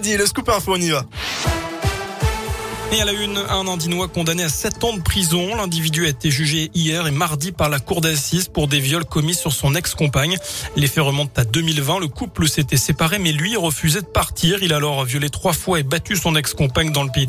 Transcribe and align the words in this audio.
Le 0.00 0.24
scoop 0.26 0.48
info, 0.48 0.74
on 0.74 0.76
y 0.76 0.90
va. 0.90 1.04
Et 2.90 3.02
à 3.02 3.04
la 3.04 3.12
une, 3.12 3.36
un 3.36 3.68
Indinois 3.68 4.08
condamné 4.08 4.42
à 4.44 4.48
7 4.48 4.82
ans 4.82 4.94
de 4.94 5.02
prison. 5.02 5.54
L'individu 5.54 6.06
a 6.06 6.08
été 6.08 6.30
jugé 6.30 6.70
hier 6.74 7.06
et 7.06 7.10
mardi 7.10 7.52
par 7.52 7.68
la 7.68 7.80
cour 7.80 8.00
d'assises 8.00 8.48
pour 8.48 8.66
des 8.66 8.80
viols 8.80 9.04
commis 9.04 9.34
sur 9.34 9.52
son 9.52 9.74
ex-compagne. 9.74 10.38
Les 10.74 10.86
faits 10.86 11.04
remontent 11.04 11.38
à 11.38 11.44
2020. 11.44 12.00
Le 12.00 12.08
couple 12.08 12.48
s'était 12.48 12.78
séparé, 12.78 13.18
mais 13.18 13.32
lui 13.32 13.56
refusait 13.56 14.00
de 14.00 14.06
partir. 14.06 14.62
Il 14.62 14.72
a 14.72 14.76
alors 14.76 15.04
violé 15.04 15.28
trois 15.28 15.52
fois 15.52 15.80
et 15.80 15.82
battu 15.82 16.16
son 16.16 16.34
ex-compagne 16.34 16.90
dans 16.90 17.02
le 17.02 17.10
pays 17.10 17.26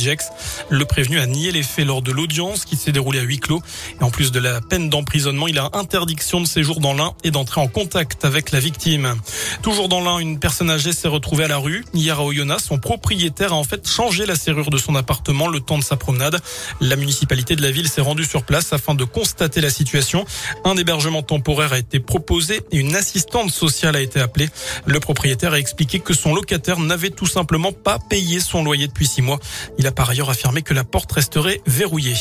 Le 0.69 0.85
prévenu 0.85 1.19
a 1.19 1.25
nié 1.25 1.51
les 1.51 1.63
faits 1.63 1.85
lors 1.85 2.01
de 2.01 2.13
l'audience 2.13 2.63
qui 2.63 2.77
s'est 2.77 2.93
déroulée 2.93 3.19
à 3.19 3.23
huis 3.23 3.39
clos. 3.39 3.61
Et 3.99 4.03
en 4.03 4.11
plus 4.11 4.31
de 4.31 4.39
la 4.39 4.61
peine 4.61 4.89
d'emprisonnement, 4.89 5.49
il 5.49 5.59
a 5.59 5.71
interdiction 5.73 6.39
de 6.39 6.47
séjour 6.47 6.79
dans 6.79 6.93
l'un 6.93 7.11
et 7.25 7.31
d'entrer 7.31 7.59
en 7.59 7.67
contact 7.67 8.23
avec 8.23 8.51
la 8.51 8.61
victime. 8.61 9.13
Toujours 9.61 9.89
dans 9.89 9.99
l'un, 9.99 10.19
une 10.19 10.39
personne 10.39 10.69
âgée 10.69 10.93
s'est 10.93 11.09
retrouvée 11.09 11.43
à 11.43 11.49
la 11.49 11.57
rue. 11.57 11.83
Hier 11.93 12.17
à 12.17 12.23
Oyonnax, 12.23 12.63
son 12.63 12.77
propriétaire 12.77 13.51
a 13.51 13.57
en 13.57 13.65
fait 13.65 13.85
changé 13.85 14.25
la 14.25 14.35
serrure 14.35 14.69
de 14.69 14.77
son 14.77 14.95
appartement 14.95 15.48
le 15.49 15.59
temps 15.59 15.77
de 15.77 15.83
sa 15.83 15.97
promenade. 15.97 16.39
La 16.81 16.95
municipalité 16.95 17.55
de 17.55 17.61
la 17.61 17.71
ville 17.71 17.87
s'est 17.87 18.01
rendue 18.01 18.25
sur 18.25 18.43
place 18.43 18.73
afin 18.73 18.95
de 18.95 19.03
constater 19.03 19.61
la 19.61 19.69
situation. 19.69 20.25
Un 20.65 20.75
hébergement 20.75 21.23
temporaire 21.23 21.73
a 21.73 21.77
été 21.77 21.99
proposé 21.99 22.61
et 22.71 22.77
une 22.77 22.95
assistante 22.95 23.51
sociale 23.51 23.95
a 23.95 24.01
été 24.01 24.19
appelée. 24.19 24.49
Le 24.85 24.99
propriétaire 24.99 25.53
a 25.53 25.59
expliqué 25.59 25.99
que 25.99 26.13
son 26.13 26.33
locataire 26.33 26.79
n'avait 26.79 27.09
tout 27.09 27.27
simplement 27.27 27.71
pas 27.71 27.99
payé 27.99 28.39
son 28.39 28.63
loyer 28.63 28.87
depuis 28.87 29.07
six 29.07 29.21
mois. 29.21 29.39
Il 29.77 29.87
a 29.87 29.91
par 29.91 30.09
ailleurs 30.09 30.29
affirmé 30.29 30.61
que 30.61 30.73
la 30.73 30.83
porte 30.83 31.11
resterait 31.11 31.61
verrouillée. 31.65 32.15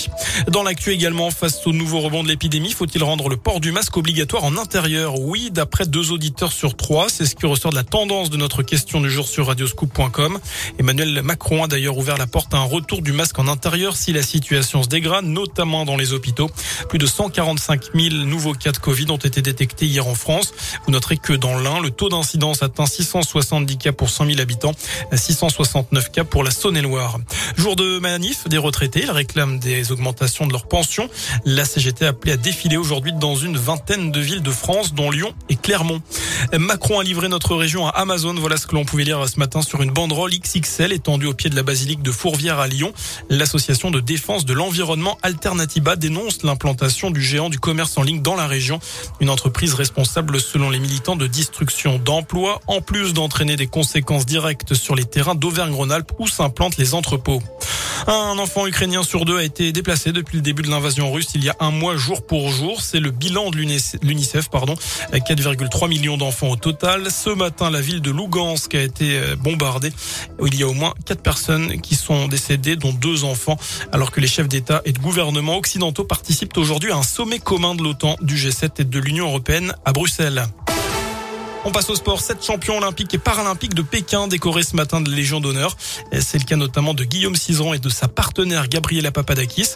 Dans 0.48 0.62
l'actu 0.62 0.90
également, 0.92 1.30
face 1.30 1.66
au 1.66 1.72
nouveau 1.72 2.00
rebond 2.00 2.22
de 2.22 2.28
l'épidémie, 2.28 2.72
faut-il 2.72 3.02
rendre 3.02 3.28
le 3.28 3.36
port 3.36 3.60
du 3.60 3.72
masque 3.72 3.96
obligatoire 3.96 4.44
en 4.44 4.56
intérieur? 4.56 5.18
Oui, 5.20 5.50
d'après 5.52 5.86
deux 5.86 6.12
auditeurs 6.12 6.52
sur 6.52 6.76
trois. 6.76 7.08
C'est 7.08 7.26
ce 7.26 7.34
qui 7.34 7.46
ressort 7.46 7.70
de 7.70 7.76
la 7.76 7.84
tendance 7.84 8.30
de 8.30 8.36
notre 8.36 8.62
question 8.62 9.00
du 9.00 9.10
jour 9.10 9.26
sur 9.26 9.46
radioscoop.com. 9.46 10.38
Emmanuel 10.78 11.22
Macron 11.22 11.64
a 11.64 11.68
d'ailleurs 11.68 11.98
ouvert 11.98 12.16
la 12.16 12.26
porte 12.26 12.54
à 12.54 12.58
un 12.58 12.64
retour 12.64 13.02
du 13.02 13.12
masque 13.18 13.38
en 13.40 13.48
intérieur 13.48 13.96
si 13.96 14.12
la 14.12 14.22
situation 14.22 14.84
se 14.84 14.88
dégrade, 14.88 15.24
notamment 15.24 15.84
dans 15.84 15.96
les 15.96 16.12
hôpitaux. 16.12 16.48
Plus 16.88 17.00
de 17.00 17.06
145 17.06 17.86
000 17.92 18.14
nouveaux 18.24 18.54
cas 18.54 18.70
de 18.70 18.78
Covid 18.78 19.10
ont 19.10 19.16
été 19.16 19.42
détectés 19.42 19.86
hier 19.86 20.06
en 20.06 20.14
France. 20.14 20.54
Vous 20.86 20.92
noterez 20.92 21.16
que 21.16 21.32
dans 21.32 21.58
l'Ain, 21.58 21.80
le 21.80 21.90
taux 21.90 22.08
d'incidence 22.08 22.62
atteint 22.62 22.86
670 22.86 23.76
cas 23.76 23.90
pour 23.90 24.08
100 24.08 24.26
000 24.26 24.40
habitants, 24.40 24.70
669 25.12 26.12
cas 26.12 26.22
pour 26.22 26.44
la 26.44 26.52
Saône-et-Loire. 26.52 27.18
Jour 27.56 27.74
de 27.74 27.98
manif 27.98 28.46
des 28.46 28.56
retraités, 28.56 29.00
ils 29.02 29.10
réclament 29.10 29.58
des 29.58 29.90
augmentations 29.90 30.46
de 30.46 30.52
leurs 30.52 30.68
pensions. 30.68 31.10
La 31.44 31.64
CGT 31.64 32.04
a 32.04 32.10
appelé 32.10 32.34
à 32.34 32.36
défiler 32.36 32.76
aujourd'hui 32.76 33.12
dans 33.12 33.34
une 33.34 33.56
vingtaine 33.56 34.12
de 34.12 34.20
villes 34.20 34.42
de 34.42 34.52
France, 34.52 34.94
dont 34.94 35.10
Lyon 35.10 35.34
et 35.48 35.56
Clermont. 35.56 36.00
Macron 36.56 37.00
a 37.00 37.02
livré 37.02 37.28
notre 37.28 37.56
région 37.56 37.84
à 37.88 37.90
Amazon. 37.90 38.34
Voilà 38.34 38.58
ce 38.58 38.68
que 38.68 38.76
l'on 38.76 38.84
pouvait 38.84 39.02
lire 39.02 39.28
ce 39.28 39.40
matin 39.40 39.60
sur 39.60 39.82
une 39.82 39.90
banderole 39.90 40.30
XXL 40.30 40.92
étendue 40.92 41.26
au 41.26 41.34
pied 41.34 41.50
de 41.50 41.56
la 41.56 41.64
basilique 41.64 42.02
de 42.02 42.12
Fourvière 42.12 42.60
à 42.60 42.68
Lyon. 42.68 42.92
L'association 43.30 43.90
de 43.90 44.00
défense 44.00 44.44
de 44.44 44.52
l'environnement 44.52 45.18
Alternativa 45.22 45.96
dénonce 45.96 46.42
l'implantation 46.42 47.10
du 47.10 47.22
géant 47.22 47.50
du 47.50 47.58
commerce 47.58 47.96
en 47.98 48.02
ligne 48.02 48.22
dans 48.22 48.36
la 48.36 48.46
région. 48.46 48.80
Une 49.20 49.30
entreprise 49.30 49.74
responsable, 49.74 50.40
selon 50.40 50.70
les 50.70 50.78
militants, 50.78 51.16
de 51.16 51.26
destruction 51.26 51.98
d'emplois, 51.98 52.60
en 52.66 52.80
plus 52.80 53.12
d'entraîner 53.14 53.56
des 53.56 53.66
conséquences 53.66 54.26
directes 54.26 54.74
sur 54.74 54.94
les 54.94 55.04
terrains 55.04 55.34
d'Auvergne-Rhône-Alpes 55.34 56.12
où 56.18 56.26
s'implantent 56.26 56.76
les 56.76 56.94
entrepôts. 56.94 57.42
Un 58.10 58.38
enfant 58.38 58.66
ukrainien 58.66 59.02
sur 59.02 59.26
deux 59.26 59.36
a 59.36 59.42
été 59.42 59.70
déplacé 59.70 60.12
depuis 60.12 60.36
le 60.36 60.42
début 60.42 60.62
de 60.62 60.70
l'invasion 60.70 61.12
russe 61.12 61.28
il 61.34 61.44
y 61.44 61.50
a 61.50 61.56
un 61.60 61.70
mois 61.70 61.98
jour 61.98 62.24
pour 62.24 62.48
jour. 62.48 62.80
C'est 62.80 63.00
le 63.00 63.10
bilan 63.10 63.50
de 63.50 63.58
l'UNICEF, 63.58 64.48
pardon. 64.48 64.76
4,3 65.12 65.90
millions 65.90 66.16
d'enfants 66.16 66.48
au 66.48 66.56
total. 66.56 67.10
Ce 67.10 67.28
matin, 67.28 67.70
la 67.70 67.82
ville 67.82 68.00
de 68.00 68.10
Lugansk 68.10 68.74
a 68.74 68.80
été 68.80 69.18
euh, 69.18 69.36
bombardée. 69.36 69.92
Il 70.42 70.58
y 70.58 70.62
a 70.62 70.66
au 70.66 70.72
moins 70.72 70.94
quatre 71.04 71.20
personnes 71.20 71.82
qui 71.82 71.96
sont 71.96 72.28
décédées, 72.28 72.76
dont 72.76 72.94
deux 72.94 73.24
enfants, 73.24 73.58
alors 73.92 74.10
que 74.10 74.22
les 74.22 74.26
chefs 74.26 74.48
d'État 74.48 74.80
et 74.86 74.92
de 74.92 74.98
gouvernement 75.00 75.58
occidentaux 75.58 76.04
participent 76.04 76.56
aujourd'hui 76.56 76.90
à 76.90 76.96
un 76.96 77.02
sommet 77.02 77.40
commun 77.40 77.74
de 77.74 77.82
l'OTAN, 77.82 78.16
du 78.22 78.36
G7 78.36 78.70
et 78.78 78.84
de 78.84 78.98
l'Union 78.98 79.26
européenne 79.26 79.74
à 79.84 79.92
Bruxelles. 79.92 80.46
On 81.64 81.72
passe 81.72 81.90
au 81.90 81.94
sport. 81.94 82.20
Sept 82.20 82.44
champions 82.44 82.78
olympiques 82.78 83.14
et 83.14 83.18
paralympiques 83.18 83.74
de 83.74 83.82
Pékin 83.82 84.28
décorés 84.28 84.62
ce 84.62 84.76
matin 84.76 85.00
de 85.00 85.10
Légion 85.10 85.40
d'honneur. 85.40 85.76
C'est 86.12 86.38
le 86.38 86.44
cas 86.44 86.56
notamment 86.56 86.94
de 86.94 87.04
Guillaume 87.04 87.36
Cizeron 87.36 87.74
et 87.74 87.78
de 87.78 87.88
sa 87.88 88.08
partenaire 88.08 88.68
Gabriela 88.68 89.10
Papadakis. 89.10 89.74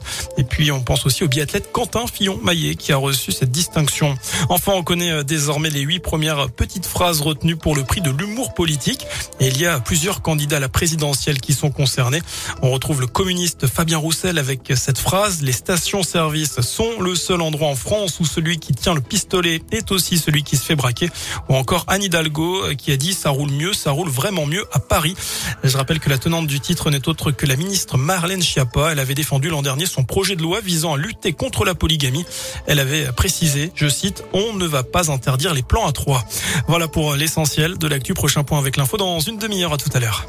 Puis 0.53 0.71
on 0.71 0.83
pense 0.83 1.07
aussi 1.07 1.25
au 1.25 1.29
biathlète 1.29 1.73
Quentin 1.73 2.05
Fillon-Maillet 2.07 2.75
qui 2.75 2.93
a 2.93 2.99
reçu 2.99 3.33
cette 3.33 3.51
distinction. 3.51 4.17
Enfin, 4.51 4.73
on 4.75 4.83
connaît 4.83 5.11
euh, 5.11 5.23
désormais 5.23 5.71
les 5.71 5.81
huit 5.81 5.99
premières 5.99 6.51
petites 6.51 6.85
phrases 6.85 7.23
retenues 7.23 7.57
pour 7.57 7.75
le 7.75 7.85
prix 7.85 8.03
de 8.03 8.11
l'humour 8.11 8.53
politique. 8.53 9.07
Et 9.41 9.49
il 9.49 9.59
y 9.59 9.65
a 9.65 9.81
plusieurs 9.81 10.21
candidats 10.21 10.59
à 10.59 10.61
la 10.61 10.69
présidentielle 10.69 11.41
qui 11.41 11.55
sont 11.55 11.71
concernés. 11.71 12.21
On 12.61 12.71
retrouve 12.71 13.01
le 13.01 13.07
communiste 13.07 13.67
Fabien 13.67 13.97
Roussel 13.97 14.39
avec 14.39 14.75
cette 14.77 14.99
phrase 14.99 15.41
Les 15.41 15.53
stations-service 15.53 16.61
sont 16.61 17.01
le 17.01 17.15
seul 17.15 17.41
endroit 17.41 17.69
en 17.69 17.75
France 17.75 18.21
où 18.21 18.27
celui 18.27 18.59
qui 18.59 18.75
tient 18.75 18.93
le 18.93 19.01
pistolet 19.01 19.63
est 19.73 19.91
aussi 19.91 20.19
celui 20.19 20.43
qui 20.43 20.59
se 20.59 20.65
fait 20.65 20.77
braquer. 20.77 21.09
Ou 21.49 21.55
encore 21.55 21.87
Anne 21.89 22.03
Hidalgo 22.03 22.67
euh, 22.67 22.75
qui 22.75 22.93
a 22.93 22.99
dit 22.99 23.15
ça 23.15 23.31
roule 23.31 23.51
mieux, 23.51 23.73
ça 23.73 23.91
roule 23.91 24.11
vraiment 24.11 24.45
mieux 24.45 24.67
à 24.73 24.81
Paris. 24.81 25.17
Je 25.65 25.79
rappelle 25.79 25.99
que 25.99 26.11
la 26.11 26.19
tenante 26.19 26.47
du 26.47 26.61
titre 26.61 26.91
n'est 26.91 27.09
autre 27.09 27.31
que 27.31 27.47
la 27.47 27.57
ministre 27.57 27.97
Marlène 27.97 28.43
Schiappa. 28.43 28.93
Elle 28.93 28.99
avait 28.99 29.15
défendu 29.15 29.49
l'an 29.49 29.63
dernier 29.63 29.87
son 29.87 30.05
projet 30.05 30.37
loi 30.43 30.61
visant 30.61 30.95
à 30.95 30.97
lutter 30.97 31.33
contre 31.33 31.65
la 31.65 31.75
polygamie. 31.75 32.25
Elle 32.67 32.79
avait 32.79 33.11
précisé, 33.13 33.73
je 33.75 33.89
cite, 33.89 34.25
on 34.33 34.53
ne 34.55 34.67
va 34.67 34.83
pas 34.83 35.11
interdire 35.11 35.55
les 35.55 35.63
plans 35.63 35.87
à 35.87 35.93
trois. 35.93 36.25
Voilà 36.69 36.89
pour 36.89 37.15
l'essentiel 37.15 37.79
de 37.79 37.87
l'actu. 37.87 38.15
Prochain 38.15 38.45
point 38.45 38.59
avec 38.59 38.77
l'info 38.77 38.97
dans 38.97 39.21
une 39.21 39.39
demi-heure. 39.39 39.73
À 39.73 39.77
tout 39.79 39.91
à 39.95 40.01
l'heure. 40.01 40.27